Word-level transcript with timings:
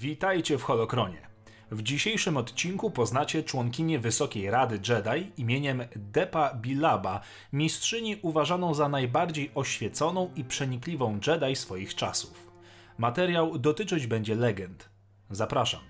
Witajcie 0.00 0.58
w 0.58 0.62
Holokronie. 0.62 1.28
W 1.70 1.82
dzisiejszym 1.82 2.36
odcinku 2.36 2.90
poznacie 2.90 3.42
członkinię 3.42 3.98
Wysokiej 3.98 4.50
Rady 4.50 4.80
Jedi 4.88 5.32
imieniem 5.36 5.82
Depa 5.96 6.54
Bilaba, 6.54 7.20
mistrzyni 7.52 8.16
uważaną 8.22 8.74
za 8.74 8.88
najbardziej 8.88 9.50
oświeconą 9.54 10.30
i 10.36 10.44
przenikliwą 10.44 11.20
Jedi 11.26 11.56
swoich 11.56 11.94
czasów. 11.94 12.50
Materiał 12.98 13.58
dotyczyć 13.58 14.06
będzie 14.06 14.34
legend. 14.34 14.88
Zapraszam. 15.30 15.80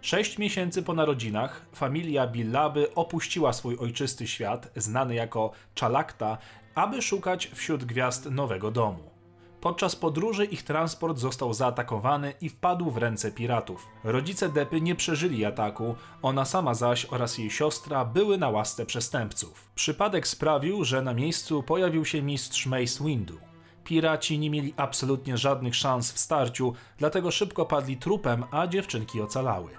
Sześć 0.00 0.38
miesięcy 0.38 0.82
po 0.82 0.94
narodzinach 0.94 1.66
familia 1.74 2.26
Bilaby 2.26 2.94
opuściła 2.94 3.52
swój 3.52 3.76
ojczysty 3.76 4.26
świat, 4.26 4.70
znany 4.76 5.14
jako 5.14 5.52
Chalakta, 5.80 6.38
aby 6.74 7.02
szukać 7.02 7.46
wśród 7.54 7.84
gwiazd 7.84 8.30
nowego 8.30 8.70
domu. 8.70 9.19
Podczas 9.60 9.96
podróży 9.96 10.44
ich 10.44 10.62
transport 10.62 11.18
został 11.18 11.54
zaatakowany 11.54 12.34
i 12.40 12.48
wpadł 12.48 12.90
w 12.90 12.96
ręce 12.96 13.32
piratów. 13.32 13.86
Rodzice 14.04 14.48
Depy 14.48 14.80
nie 14.80 14.94
przeżyli 14.94 15.44
ataku, 15.44 15.94
ona 16.22 16.44
sama 16.44 16.74
zaś 16.74 17.06
oraz 17.10 17.38
jej 17.38 17.50
siostra 17.50 18.04
były 18.04 18.38
na 18.38 18.48
łasce 18.48 18.86
przestępców. 18.86 19.70
Przypadek 19.74 20.28
sprawił, 20.28 20.84
że 20.84 21.02
na 21.02 21.14
miejscu 21.14 21.62
pojawił 21.62 22.04
się 22.04 22.22
mistrz 22.22 22.66
Mace 22.66 23.04
Windu. 23.04 23.38
Piraci 23.84 24.38
nie 24.38 24.50
mieli 24.50 24.74
absolutnie 24.76 25.38
żadnych 25.38 25.76
szans 25.76 26.12
w 26.12 26.18
starciu, 26.18 26.74
dlatego 26.98 27.30
szybko 27.30 27.66
padli 27.66 27.96
trupem, 27.96 28.44
a 28.50 28.66
dziewczynki 28.66 29.20
ocalały. 29.20 29.70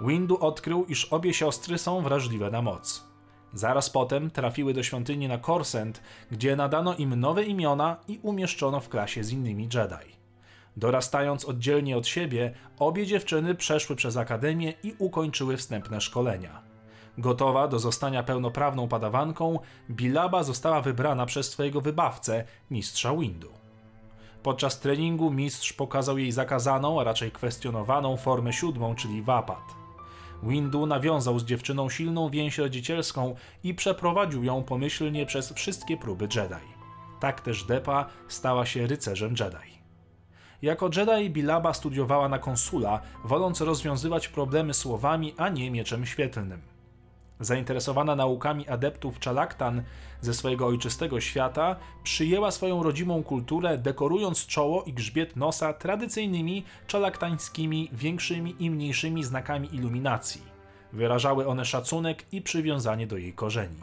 Windu 0.00 0.38
odkrył, 0.40 0.84
iż 0.84 1.04
obie 1.04 1.34
siostry 1.34 1.78
są 1.78 2.02
wrażliwe 2.02 2.50
na 2.50 2.62
moc. 2.62 3.15
Zaraz 3.52 3.90
potem 3.90 4.30
trafiły 4.30 4.74
do 4.74 4.82
świątyni 4.82 5.28
na 5.28 5.38
Korsent, 5.38 6.02
gdzie 6.30 6.56
nadano 6.56 6.94
im 6.94 7.20
nowe 7.20 7.42
imiona 7.42 7.96
i 8.08 8.18
umieszczono 8.22 8.80
w 8.80 8.88
klasie 8.88 9.24
z 9.24 9.32
innymi 9.32 9.62
Jedi. 9.62 10.16
Dorastając 10.76 11.44
oddzielnie 11.44 11.96
od 11.96 12.06
siebie, 12.06 12.54
obie 12.78 13.06
dziewczyny 13.06 13.54
przeszły 13.54 13.96
przez 13.96 14.16
akademię 14.16 14.72
i 14.82 14.94
ukończyły 14.98 15.56
wstępne 15.56 16.00
szkolenia. 16.00 16.62
Gotowa 17.18 17.68
do 17.68 17.78
zostania 17.78 18.22
pełnoprawną 18.22 18.88
padawanką, 18.88 19.58
Bilaba 19.90 20.42
została 20.42 20.80
wybrana 20.80 21.26
przez 21.26 21.50
swojego 21.50 21.80
wybawcę, 21.80 22.44
mistrza 22.70 23.16
Windu. 23.16 23.50
Podczas 24.42 24.80
treningu 24.80 25.30
mistrz 25.30 25.72
pokazał 25.72 26.18
jej 26.18 26.32
zakazaną, 26.32 27.00
a 27.00 27.04
raczej 27.04 27.30
kwestionowaną 27.30 28.16
formę 28.16 28.52
siódmą, 28.52 28.94
czyli 28.94 29.22
wapat. 29.22 29.85
Windu 30.42 30.86
nawiązał 30.86 31.38
z 31.38 31.44
dziewczyną 31.44 31.90
silną 31.90 32.30
więź 32.30 32.58
rodzicielską 32.58 33.34
i 33.64 33.74
przeprowadził 33.74 34.44
ją 34.44 34.62
pomyślnie 34.62 35.26
przez 35.26 35.52
wszystkie 35.52 35.96
próby 35.96 36.24
Jedi. 36.24 36.66
Tak 37.20 37.40
też 37.40 37.64
Depa 37.64 38.06
stała 38.28 38.66
się 38.66 38.86
rycerzem 38.86 39.34
Jedi. 39.40 39.76
Jako 40.62 40.90
Jedi 40.96 41.30
Bilaba 41.30 41.74
studiowała 41.74 42.28
na 42.28 42.38
konsula, 42.38 43.00
woląc 43.24 43.60
rozwiązywać 43.60 44.28
problemy 44.28 44.74
słowami, 44.74 45.34
a 45.36 45.48
nie 45.48 45.70
mieczem 45.70 46.06
świetlnym. 46.06 46.75
Zainteresowana 47.40 48.16
naukami 48.16 48.68
adeptów 48.68 49.20
Chalaktan 49.20 49.82
ze 50.20 50.34
swojego 50.34 50.66
ojczystego 50.66 51.20
świata, 51.20 51.76
przyjęła 52.04 52.50
swoją 52.50 52.82
rodzimą 52.82 53.22
kulturę, 53.22 53.78
dekorując 53.78 54.46
czoło 54.46 54.82
i 54.82 54.92
grzbiet 54.92 55.36
nosa 55.36 55.72
tradycyjnymi 55.72 56.64
czalaktańskimi 56.86 57.90
większymi 57.92 58.56
i 58.58 58.70
mniejszymi 58.70 59.24
znakami 59.24 59.74
iluminacji. 59.74 60.42
Wyrażały 60.92 61.46
one 61.46 61.64
szacunek 61.64 62.24
i 62.32 62.42
przywiązanie 62.42 63.06
do 63.06 63.16
jej 63.16 63.32
korzeni. 63.32 63.80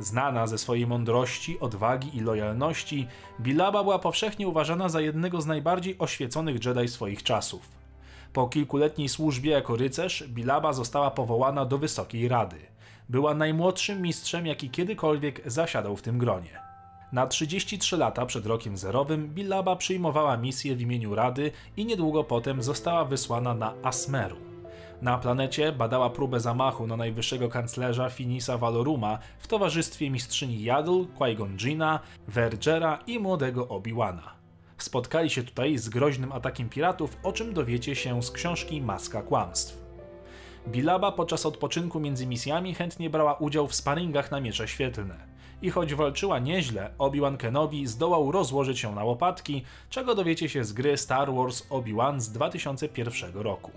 Znana 0.00 0.46
ze 0.46 0.58
swojej 0.58 0.86
mądrości, 0.86 1.60
odwagi 1.60 2.16
i 2.16 2.20
lojalności, 2.20 3.08
Bilaba 3.40 3.82
była 3.82 3.98
powszechnie 3.98 4.48
uważana 4.48 4.88
za 4.88 5.00
jednego 5.00 5.40
z 5.40 5.46
najbardziej 5.46 5.96
oświeconych 5.98 6.64
Jedi 6.64 6.88
swoich 6.88 7.22
czasów. 7.22 7.77
Po 8.38 8.48
kilkuletniej 8.48 9.08
służbie 9.08 9.50
jako 9.50 9.76
rycerz, 9.76 10.24
Bilaba 10.28 10.72
została 10.72 11.10
powołana 11.10 11.64
do 11.64 11.78
Wysokiej 11.78 12.28
Rady. 12.28 12.56
Była 13.08 13.34
najmłodszym 13.34 14.02
mistrzem, 14.02 14.46
jaki 14.46 14.70
kiedykolwiek 14.70 15.50
zasiadał 15.50 15.96
w 15.96 16.02
tym 16.02 16.18
gronie. 16.18 16.60
Na 17.12 17.26
33 17.26 17.96
lata 17.96 18.26
przed 18.26 18.46
rokiem 18.46 18.76
zerowym 18.76 19.28
Bilaba 19.28 19.76
przyjmowała 19.76 20.36
misję 20.36 20.76
w 20.76 20.80
imieniu 20.80 21.14
Rady 21.14 21.52
i 21.76 21.86
niedługo 21.86 22.24
potem 22.24 22.62
została 22.62 23.04
wysłana 23.04 23.54
na 23.54 23.74
Asmeru. 23.82 24.36
Na 25.02 25.18
planecie 25.18 25.72
badała 25.72 26.10
próbę 26.10 26.40
zamachu 26.40 26.86
na 26.86 26.96
najwyższego 26.96 27.48
kanclerza 27.48 28.10
Finisa 28.10 28.58
Valoruma 28.58 29.18
w 29.38 29.46
towarzystwie 29.46 30.10
mistrzyni 30.10 30.62
Yaddle, 30.62 31.04
Qui-Gon 31.18 31.56
Jinna, 31.64 32.00
Vergera 32.28 32.98
i 33.06 33.18
młodego 33.18 33.68
Obi-Wana 33.68 34.37
spotkali 34.82 35.30
się 35.30 35.42
tutaj 35.42 35.78
z 35.78 35.88
groźnym 35.88 36.32
atakiem 36.32 36.68
piratów, 36.68 37.16
o 37.22 37.32
czym 37.32 37.54
dowiecie 37.54 37.96
się 37.96 38.22
z 38.22 38.30
książki 38.30 38.80
Maska 38.80 39.22
Kłamstw. 39.22 39.78
Bilaba 40.68 41.12
podczas 41.12 41.46
odpoczynku 41.46 42.00
między 42.00 42.26
misjami 42.26 42.74
chętnie 42.74 43.10
brała 43.10 43.34
udział 43.34 43.68
w 43.68 43.74
sparingach 43.74 44.30
na 44.30 44.40
miecze 44.40 44.68
świetlne. 44.68 45.16
I 45.62 45.70
choć 45.70 45.94
walczyła 45.94 46.38
nieźle, 46.38 46.90
Obi-Wan 46.98 47.36
Kenobi 47.36 47.86
zdołał 47.86 48.32
rozłożyć 48.32 48.82
ją 48.82 48.94
na 48.94 49.04
łopatki, 49.04 49.64
czego 49.90 50.14
dowiecie 50.14 50.48
się 50.48 50.64
z 50.64 50.72
gry 50.72 50.96
Star 50.96 51.34
Wars 51.34 51.62
Obi-Wan 51.70 52.20
z 52.20 52.30
2001 52.30 53.34
roku. 53.34 53.70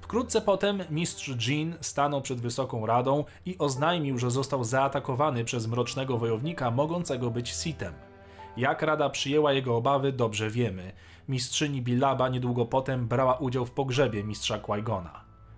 Wkrótce 0.00 0.40
potem 0.40 0.82
mistrz 0.90 1.48
Jean 1.48 1.76
stanął 1.80 2.22
przed 2.22 2.40
Wysoką 2.40 2.86
Radą 2.86 3.24
i 3.46 3.58
oznajmił, 3.58 4.18
że 4.18 4.30
został 4.30 4.64
zaatakowany 4.64 5.44
przez 5.44 5.66
mrocznego 5.66 6.18
wojownika 6.18 6.70
mogącego 6.70 7.30
być 7.30 7.48
Sithem. 7.48 8.07
Jak 8.56 8.82
Rada 8.82 9.10
przyjęła 9.10 9.52
jego 9.52 9.76
obawy, 9.76 10.12
dobrze 10.12 10.50
wiemy. 10.50 10.92
Mistrzyni 11.28 11.82
Bilaba 11.82 12.28
niedługo 12.28 12.66
potem 12.66 13.08
brała 13.08 13.34
udział 13.34 13.66
w 13.66 13.70
pogrzebie 13.70 14.24
mistrza 14.24 14.58
Qui-Gona. 14.58 15.10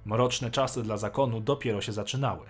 Mroczne 0.05 0.51
czasy 0.51 0.83
dla 0.83 0.97
zakonu 0.97 1.41
dopiero 1.41 1.81
się 1.81 1.93
zaczynały. 1.93 2.47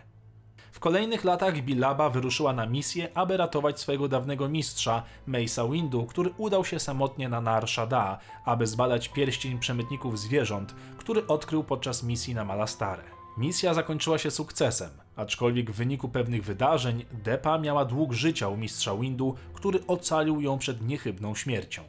W 0.73 0.81
kolejnych 0.81 1.25
latach 1.25 1.61
Bilaba 1.62 2.11
wyruszyła 2.11 2.53
na 2.53 2.67
misję, 2.67 3.09
aby 3.15 3.37
ratować 3.37 3.81
swojego 3.81 4.09
dawnego 4.09 4.49
mistrza, 4.49 5.03
Mace'a 5.28 5.73
Windu, 5.73 6.06
który 6.06 6.31
udał 6.39 6.65
się 6.65 6.81
samotnie 6.81 7.28
na 7.28 7.41
Nar 7.41 7.69
Shaddaa, 7.69 8.19
aby 8.45 8.67
zbadać 8.67 9.09
pierścień 9.09 9.59
przemytników 9.59 10.19
zwierząt, 10.19 10.75
który 10.99 11.27
odkrył 11.27 11.65
podczas 11.65 12.03
misji 12.03 12.34
na 12.34 12.45
Malastare. 12.45 13.03
Misja 13.39 13.75
zakończyła 13.75 14.19
się 14.19 14.31
sukcesem, 14.31 14.91
aczkolwiek 15.20 15.70
w 15.70 15.75
wyniku 15.75 16.08
pewnych 16.08 16.44
wydarzeń 16.44 17.04
Depa 17.12 17.58
miała 17.58 17.84
dług 17.84 18.12
życia 18.12 18.48
u 18.48 18.56
mistrza 18.56 18.97
Windu, 18.97 19.34
który 19.53 19.86
ocalił 19.86 20.41
ją 20.41 20.58
przed 20.58 20.86
niechybną 20.86 21.34
śmiercią. 21.34 21.82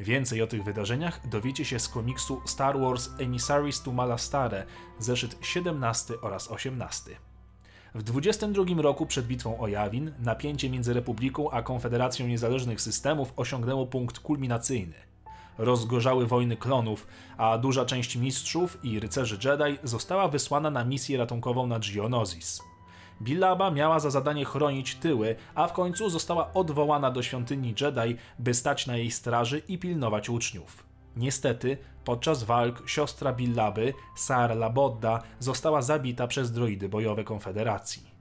Więcej 0.00 0.42
o 0.42 0.46
tych 0.46 0.64
wydarzeniach 0.64 1.28
dowiecie 1.28 1.64
się 1.64 1.78
z 1.78 1.88
komiksu 1.88 2.40
Star 2.44 2.80
Wars 2.80 3.08
Emissaries 3.18 3.82
to 3.82 3.92
Malastare, 3.92 4.66
zeszyt 4.98 5.36
17 5.42 6.14
oraz 6.22 6.50
18. 6.50 7.10
W 7.94 8.02
22 8.02 8.82
roku 8.82 9.06
przed 9.06 9.26
bitwą 9.26 9.58
o 9.58 9.68
Jawin 9.68 10.12
napięcie 10.18 10.70
między 10.70 10.94
Republiką 10.94 11.50
a 11.50 11.62
Konfederacją 11.62 12.26
Niezależnych 12.26 12.80
Systemów 12.80 13.32
osiągnęło 13.36 13.86
punkt 13.86 14.18
kulminacyjny– 14.18 14.94
rozgorzały 15.58 16.26
wojny 16.26 16.56
klonów, 16.56 17.06
a 17.36 17.58
duża 17.58 17.84
część 17.84 18.16
mistrzów 18.16 18.78
i 18.82 19.00
rycerzy 19.00 19.38
Jedi 19.44 19.78
została 19.82 20.28
wysłana 20.28 20.70
na 20.70 20.84
misję 20.84 21.18
ratunkową 21.18 21.66
na 21.66 21.78
Geonosis. 21.78 22.62
Bilaba 23.22 23.70
miała 23.70 24.00
za 24.00 24.10
zadanie 24.10 24.44
chronić 24.44 24.94
tyły, 24.94 25.36
a 25.54 25.68
w 25.68 25.72
końcu 25.72 26.10
została 26.10 26.52
odwołana 26.52 27.10
do 27.10 27.22
świątyni 27.22 27.74
Jedi, 27.80 28.16
by 28.38 28.54
stać 28.54 28.86
na 28.86 28.96
jej 28.96 29.10
straży 29.10 29.62
i 29.68 29.78
pilnować 29.78 30.28
uczniów. 30.28 30.84
Niestety, 31.16 31.78
podczas 32.04 32.44
walk 32.44 32.82
siostra 32.86 33.32
Billaby, 33.32 33.94
Sar 34.16 34.56
Labodda, 34.56 35.22
została 35.38 35.82
zabita 35.82 36.26
przez 36.26 36.52
droidy 36.52 36.88
bojowe 36.88 37.24
Konfederacji. 37.24 38.14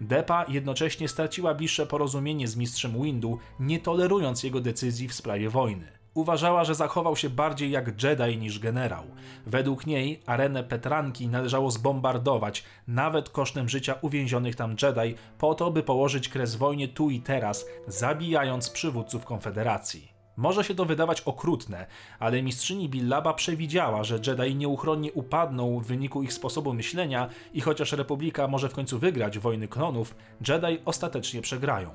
Depa 0.00 0.44
jednocześnie 0.48 1.08
straciła 1.08 1.54
bliższe 1.54 1.86
porozumienie 1.86 2.48
z 2.48 2.56
mistrzem 2.56 3.02
Windu, 3.02 3.38
nie 3.60 3.80
tolerując 3.80 4.42
jego 4.42 4.60
decyzji 4.60 5.08
w 5.08 5.14
sprawie 5.14 5.50
wojny. 5.50 5.97
Uważała, 6.18 6.64
że 6.64 6.74
zachował 6.74 7.16
się 7.16 7.30
bardziej 7.30 7.70
jak 7.70 8.02
Jedi 8.02 8.38
niż 8.38 8.58
generał. 8.58 9.04
Według 9.46 9.86
niej 9.86 10.22
arenę 10.26 10.64
Petranki 10.64 11.28
należało 11.28 11.70
zbombardować, 11.70 12.64
nawet 12.88 13.30
kosztem 13.30 13.68
życia 13.68 13.94
uwięzionych 14.02 14.56
tam 14.56 14.76
Jedi, 14.82 15.14
po 15.38 15.54
to, 15.54 15.70
by 15.70 15.82
położyć 15.82 16.28
kres 16.28 16.56
wojnie 16.56 16.88
tu 16.88 17.10
i 17.10 17.20
teraz, 17.20 17.66
zabijając 17.86 18.70
przywódców 18.70 19.24
Konfederacji. 19.24 20.12
Może 20.36 20.64
się 20.64 20.74
to 20.74 20.84
wydawać 20.84 21.20
okrutne, 21.20 21.86
ale 22.18 22.42
mistrzyni 22.42 22.88
Billaba 22.88 23.34
przewidziała, 23.34 24.04
że 24.04 24.20
Jedi 24.26 24.56
nieuchronnie 24.56 25.12
upadną 25.12 25.80
w 25.80 25.86
wyniku 25.86 26.22
ich 26.22 26.32
sposobu 26.32 26.74
myślenia 26.74 27.28
i 27.54 27.60
chociaż 27.60 27.92
Republika 27.92 28.48
może 28.48 28.68
w 28.68 28.74
końcu 28.74 28.98
wygrać 28.98 29.38
wojny 29.38 29.68
klonów, 29.68 30.14
Jedi 30.48 30.78
ostatecznie 30.84 31.42
przegrają. 31.42 31.90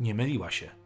Nie 0.00 0.14
myliła 0.14 0.50
się. 0.50 0.83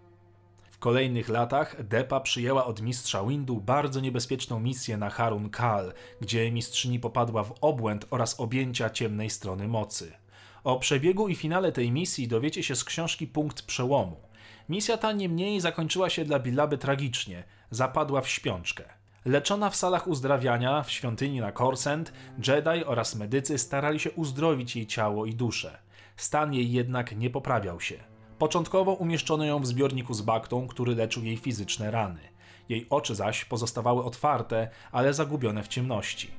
W 0.78 0.80
kolejnych 0.80 1.28
latach 1.28 1.82
Depa 1.86 2.20
przyjęła 2.20 2.66
od 2.66 2.82
mistrza 2.82 3.24
Windu 3.24 3.60
bardzo 3.60 4.00
niebezpieczną 4.00 4.60
misję 4.60 4.96
na 4.96 5.10
Harun 5.10 5.50
Kal, 5.50 5.92
gdzie 6.20 6.52
mistrzyni 6.52 7.00
popadła 7.00 7.44
w 7.44 7.54
obłęd 7.60 8.06
oraz 8.10 8.40
objęcia 8.40 8.90
ciemnej 8.90 9.30
strony 9.30 9.68
mocy. 9.68 10.12
O 10.64 10.78
przebiegu 10.78 11.28
i 11.28 11.34
finale 11.34 11.72
tej 11.72 11.92
misji 11.92 12.28
dowiecie 12.28 12.62
się 12.62 12.76
z 12.76 12.84
książki 12.84 13.26
Punkt 13.26 13.62
Przełomu. 13.62 14.16
Misja 14.68 14.96
ta 14.96 15.12
niemniej 15.12 15.60
zakończyła 15.60 16.10
się 16.10 16.24
dla 16.24 16.38
Bilaby 16.38 16.78
tragicznie, 16.78 17.44
zapadła 17.70 18.20
w 18.20 18.28
śpiączkę. 18.28 18.84
Leczona 19.24 19.70
w 19.70 19.76
salach 19.76 20.06
uzdrawiania 20.06 20.82
w 20.82 20.90
świątyni 20.90 21.40
na 21.40 21.52
Korsent, 21.52 22.12
Jedi 22.46 22.84
oraz 22.84 23.14
medycy 23.14 23.58
starali 23.58 24.00
się 24.00 24.10
uzdrowić 24.10 24.76
jej 24.76 24.86
ciało 24.86 25.26
i 25.26 25.34
duszę. 25.34 25.78
Stan 26.16 26.54
jej 26.54 26.72
jednak 26.72 27.16
nie 27.16 27.30
poprawiał 27.30 27.80
się. 27.80 28.17
Początkowo 28.38 28.92
umieszczono 28.92 29.44
ją 29.44 29.60
w 29.60 29.66
zbiorniku 29.66 30.14
z 30.14 30.22
baktą, 30.22 30.66
który 30.68 30.94
leczył 30.94 31.24
jej 31.24 31.36
fizyczne 31.36 31.90
rany. 31.90 32.20
Jej 32.68 32.86
oczy 32.90 33.14
zaś 33.14 33.44
pozostawały 33.44 34.04
otwarte, 34.04 34.68
ale 34.92 35.14
zagubione 35.14 35.62
w 35.62 35.68
ciemności. 35.68 36.30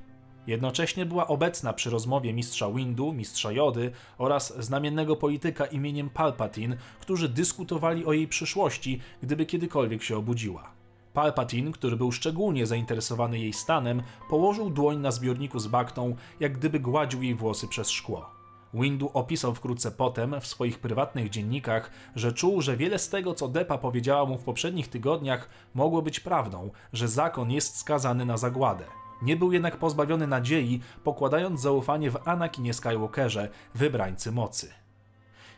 Jednocześnie 0.48 1.06
była 1.06 1.28
obecna 1.28 1.74
przy 1.74 1.90
rozmowie 1.90 2.34
mistrza 2.34 2.72
Windu, 2.72 3.14
mistrza 3.14 3.52
Jody 3.52 3.92
oraz 4.18 4.64
znamiennego 4.64 5.16
polityka 5.16 5.66
imieniem 5.66 6.10
Palpatine, 6.10 6.78
którzy 7.02 7.30
dyskutowali 7.30 8.06
o 8.06 8.14
jej 8.14 8.28
przyszłości, 8.28 9.00
gdyby 9.24 9.46
kiedykolwiek 9.46 10.04
się 10.04 10.18
obudziła. 10.18 10.72
Palpatine, 11.14 11.72
który 11.72 11.96
był 11.96 12.12
szczególnie 12.12 12.66
zainteresowany 12.66 13.40
jej 13.40 13.54
stanem, 13.54 14.04
położył 14.30 14.70
dłoń 14.70 14.98
na 14.98 15.12
zbiorniku 15.12 15.60
z 15.60 15.68
baktą, 15.68 16.16
jak 16.40 16.58
gdyby 16.58 16.80
gładził 16.80 17.24
jej 17.24 17.36
włosy 17.36 17.68
przez 17.68 17.90
szkło. 17.90 18.39
Windu 18.74 19.12
opisał 19.14 19.56
wkrótce 19.56 19.92
potem 19.92 20.42
w 20.42 20.48
swoich 20.48 20.80
prywatnych 20.80 21.30
dziennikach, 21.30 21.92
że 22.16 22.34
czuł, 22.34 22.62
że 22.62 22.78
wiele 22.78 23.00
z 23.00 23.10
tego, 23.10 23.34
co 23.34 23.48
Depa 23.48 23.78
powiedziała 23.78 24.26
mu 24.26 24.38
w 24.38 24.44
poprzednich 24.44 24.88
tygodniach, 24.88 25.50
mogło 25.74 26.02
być 26.02 26.20
prawdą, 26.20 26.72
że 26.94 27.08
zakon 27.08 27.52
jest 27.52 27.78
skazany 27.78 28.26
na 28.26 28.38
zagładę. 28.38 28.86
Nie 29.22 29.36
był 29.36 29.52
jednak 29.52 29.78
pozbawiony 29.78 30.28
nadziei, 30.28 30.82
pokładając 31.04 31.62
zaufanie 31.62 32.12
w 32.12 32.28
Anakinie 32.28 32.74
Skywalkerze, 32.74 33.50
wybrańcy 33.76 34.32
mocy. 34.32 34.70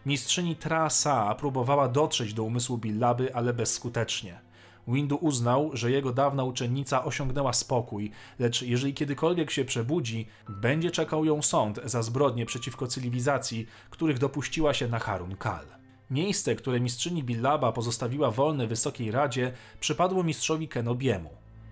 Mistrzyni 0.06 0.56
Trasa 0.56 1.36
próbowała 1.36 1.88
dotrzeć 1.88 2.34
do 2.34 2.44
umysłu 2.44 2.78
Billaby, 2.78 3.36
ale 3.36 3.54
bezskutecznie. 3.54 4.51
Windu 4.92 5.16
uznał, 5.16 5.70
że 5.74 5.92
jego 5.92 6.14
dawna 6.14 6.44
uczennica 6.44 7.04
osiągnęła 7.04 7.54
spokój, 7.54 8.12
lecz 8.40 8.62
jeżeli 8.62 8.94
kiedykolwiek 8.94 9.52
się 9.52 9.66
przebudzi, 9.66 10.28
będzie 10.50 10.92
czekał 10.92 11.26
ją 11.26 11.42
sąd 11.42 11.80
za 11.86 12.04
zbrodnie 12.04 12.46
przeciwko 12.46 12.88
cywilizacji, 12.88 13.68
których 13.90 14.20
dopuściła 14.20 14.74
się 14.74 14.88
na 14.88 15.00
Harun 15.00 15.36
Kal. 15.36 15.66
Miejsce, 16.12 16.56
które 16.56 16.80
mistrzyni 16.80 17.24
Billaba 17.24 17.72
pozostawiła 17.72 18.32
wolne 18.32 18.68
Wysokiej 18.68 19.12
Radzie, 19.12 19.54
przypadło 19.80 20.24
mistrzowi 20.24 20.68
Kenobiemu. 20.68 21.30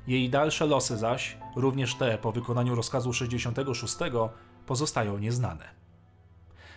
Jej 0.07 0.30
dalsze 0.30 0.66
losy 0.66 0.98
zaś, 0.98 1.38
również 1.56 1.95
te 1.95 2.18
po 2.18 2.31
wykonaniu 2.31 2.75
rozkazu 2.75 3.13
66, 3.13 3.95
pozostają 4.66 5.18
nieznane. 5.18 5.78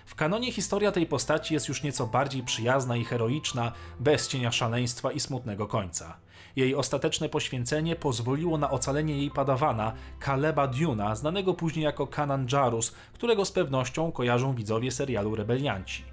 W 0.06 0.14
kanonie 0.14 0.52
historia 0.52 0.92
tej 0.92 1.06
postaci 1.06 1.54
jest 1.54 1.68
już 1.68 1.82
nieco 1.82 2.06
bardziej 2.06 2.42
przyjazna 2.42 2.96
i 2.96 3.04
heroiczna, 3.04 3.72
bez 4.00 4.28
cienia 4.28 4.52
szaleństwa 4.52 5.12
i 5.12 5.20
smutnego 5.20 5.66
końca. 5.66 6.16
Jej 6.56 6.74
ostateczne 6.74 7.28
poświęcenie 7.28 7.96
pozwoliło 7.96 8.58
na 8.58 8.70
ocalenie 8.70 9.18
jej 9.18 9.30
padawana, 9.30 9.92
Kaleba 10.20 10.66
Duna, 10.66 11.14
znanego 11.14 11.54
później 11.54 11.84
jako 11.84 12.06
Kanan 12.06 12.46
Jarus, 12.52 12.94
którego 13.12 13.44
z 13.44 13.52
pewnością 13.52 14.12
kojarzą 14.12 14.54
widzowie 14.54 14.90
serialu 14.90 15.34
Rebelianci. 15.34 16.04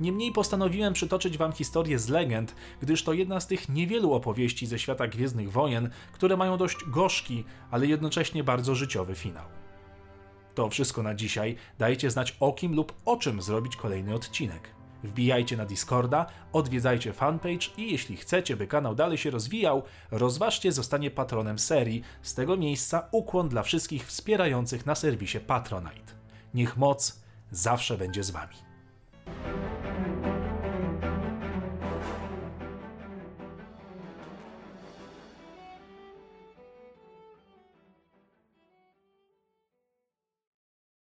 Niemniej 0.00 0.32
postanowiłem 0.32 0.92
przytoczyć 0.92 1.38
wam 1.38 1.52
historię 1.52 1.98
z 1.98 2.08
legend, 2.08 2.54
gdyż 2.82 3.04
to 3.04 3.12
jedna 3.12 3.40
z 3.40 3.46
tych 3.46 3.68
niewielu 3.68 4.12
opowieści 4.12 4.66
ze 4.66 4.78
świata 4.78 5.08
Gwiezdnych 5.08 5.52
Wojen, 5.52 5.90
które 6.12 6.36
mają 6.36 6.56
dość 6.56 6.76
gorzki, 6.86 7.44
ale 7.70 7.86
jednocześnie 7.86 8.44
bardzo 8.44 8.74
życiowy 8.74 9.14
finał. 9.14 9.44
To 10.56 10.68
wszystko 10.68 11.02
na 11.02 11.14
dzisiaj. 11.14 11.56
Dajcie 11.78 12.10
znać 12.10 12.36
o 12.40 12.52
kim 12.52 12.74
lub 12.74 12.92
o 13.04 13.16
czym 13.16 13.42
zrobić 13.42 13.76
kolejny 13.76 14.14
odcinek. 14.14 14.70
Wbijajcie 15.04 15.56
na 15.56 15.64
Discorda, 15.64 16.26
odwiedzajcie 16.52 17.12
fanpage 17.12 17.66
i 17.76 17.92
jeśli 17.92 18.16
chcecie, 18.16 18.56
by 18.56 18.66
kanał 18.66 18.94
dalej 18.94 19.18
się 19.18 19.30
rozwijał, 19.30 19.82
rozważcie 20.10 20.72
zostanie 20.72 21.10
patronem 21.10 21.58
serii. 21.58 22.02
Z 22.22 22.34
tego 22.34 22.56
miejsca 22.56 23.08
ukłon 23.12 23.48
dla 23.48 23.62
wszystkich 23.62 24.06
wspierających 24.06 24.86
na 24.86 24.94
serwisie 24.94 25.40
Patronite. 25.40 26.12
Niech 26.54 26.76
moc 26.76 27.20
zawsze 27.50 27.98
będzie 27.98 28.24
z 28.24 28.30
wami. 28.30 28.65